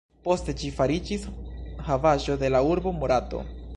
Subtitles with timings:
[0.27, 1.27] Poste ĝi fariĝis
[1.91, 3.45] havaĵo de la urbo Morato.